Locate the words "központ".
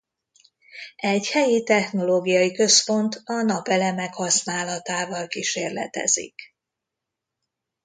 2.53-3.21